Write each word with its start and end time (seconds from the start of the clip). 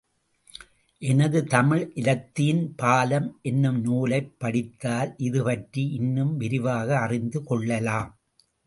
எனது 1.01 1.43
தமிழ் 1.45 1.91
இலத்தீன் 1.95 2.73
பாலம் 2.75 3.39
என்னும் 3.41 3.81
நூலைப் 3.81 4.35
படித்தால் 4.37 5.13
இது 5.17 5.43
பற்றி 5.43 5.87
இன்னும், 5.89 6.37
விரிவாக 6.37 6.97
அறிந்து 6.99 7.43
கொள்ளலாம். 7.43 8.19